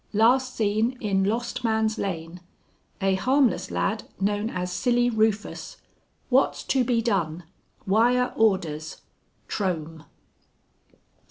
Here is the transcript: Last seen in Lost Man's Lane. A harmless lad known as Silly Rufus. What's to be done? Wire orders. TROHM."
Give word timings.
Last 0.13 0.55
seen 0.55 0.97
in 0.99 1.23
Lost 1.25 1.63
Man's 1.63 1.99
Lane. 1.99 2.39
A 3.01 3.13
harmless 3.13 3.69
lad 3.69 4.05
known 4.19 4.49
as 4.49 4.71
Silly 4.71 5.11
Rufus. 5.11 5.77
What's 6.29 6.63
to 6.73 6.83
be 6.83 7.03
done? 7.03 7.43
Wire 7.85 8.33
orders. 8.35 9.01
TROHM." 9.47 10.05